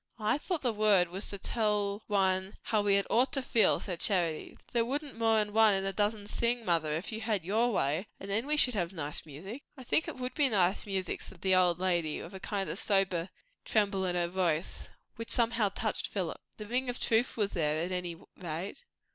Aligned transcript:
"I 0.17 0.39
thought 0.39 0.63
the 0.63 0.73
words 0.73 1.11
was 1.11 1.29
to 1.29 1.37
tell 1.37 2.01
one 2.07 2.55
how 2.63 2.81
we 2.81 2.95
had 2.95 3.05
ought 3.11 3.31
to 3.33 3.43
feel!" 3.43 3.79
said 3.79 3.99
Charity. 3.99 4.57
"There 4.71 4.83
wouldn't 4.83 5.15
more'n 5.15 5.53
one 5.53 5.75
in 5.75 5.85
a 5.85 5.93
dozen 5.93 6.25
sing, 6.25 6.65
mother, 6.65 6.91
if 6.93 7.11
you 7.11 7.21
had 7.21 7.45
your 7.45 7.71
way; 7.71 8.07
and 8.19 8.27
then 8.27 8.47
we 8.47 8.57
should 8.57 8.73
have 8.73 8.93
nice 8.93 9.23
music!" 9.27 9.61
"I 9.77 9.83
think 9.83 10.07
it 10.07 10.15
would 10.17 10.33
be 10.33 10.49
nice 10.49 10.87
music," 10.87 11.21
said 11.21 11.41
the 11.41 11.53
old 11.53 11.77
lady, 11.77 12.19
with 12.19 12.33
a 12.33 12.39
kind 12.39 12.67
of 12.67 12.79
sober 12.79 13.29
tremble 13.63 14.03
in 14.05 14.15
her 14.15 14.27
voice, 14.27 14.89
which 15.17 15.29
somehow 15.29 15.69
touched 15.69 16.07
Philip. 16.07 16.41
The 16.57 16.65
ring 16.65 16.89
of 16.89 16.99
truth 16.99 17.37
was 17.37 17.51
there, 17.51 17.85
at 17.85 17.91
any 17.91 18.15
rate. 18.37 18.83